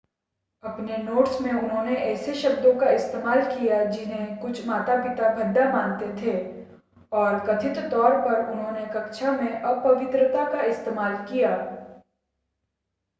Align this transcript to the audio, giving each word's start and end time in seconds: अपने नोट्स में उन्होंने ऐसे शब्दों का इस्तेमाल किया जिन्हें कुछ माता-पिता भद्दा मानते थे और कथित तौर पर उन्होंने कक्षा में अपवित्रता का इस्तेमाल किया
अपने 0.63 0.95
नोट्स 0.97 1.39
में 1.41 1.51
उन्होंने 1.51 1.95
ऐसे 1.95 2.33
शब्दों 2.33 2.71
का 2.75 2.89
इस्तेमाल 2.89 3.41
किया 3.47 3.81
जिन्हें 3.89 4.39
कुछ 4.39 4.65
माता-पिता 4.65 5.27
भद्दा 5.33 5.65
मानते 5.67 6.07
थे 6.21 6.33
और 7.11 7.37
कथित 7.45 7.79
तौर 7.91 8.15
पर 8.25 8.45
उन्होंने 8.47 8.85
कक्षा 8.91 9.31
में 9.31 9.61
अपवित्रता 9.61 10.51
का 10.51 10.61
इस्तेमाल 10.65 11.23
किया 11.25 11.55